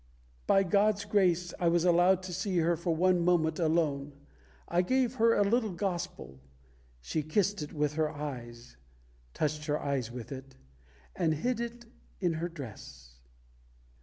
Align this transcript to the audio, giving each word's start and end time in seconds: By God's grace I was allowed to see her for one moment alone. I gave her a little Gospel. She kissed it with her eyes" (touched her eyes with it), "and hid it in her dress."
By 0.47 0.63
God's 0.63 1.05
grace 1.05 1.53
I 1.59 1.67
was 1.67 1.85
allowed 1.85 2.23
to 2.23 2.33
see 2.33 2.57
her 2.57 2.75
for 2.75 2.95
one 2.95 3.23
moment 3.23 3.59
alone. 3.59 4.13
I 4.67 4.81
gave 4.81 5.17
her 5.21 5.35
a 5.35 5.43
little 5.43 5.69
Gospel. 5.73 6.39
She 7.01 7.21
kissed 7.21 7.61
it 7.61 7.71
with 7.71 7.93
her 7.93 8.09
eyes" 8.09 8.77
(touched 9.35 9.67
her 9.67 9.79
eyes 9.79 10.11
with 10.11 10.31
it), 10.31 10.55
"and 11.15 11.35
hid 11.35 11.59
it 11.59 11.85
in 12.19 12.33
her 12.41 12.49
dress." 12.49 13.17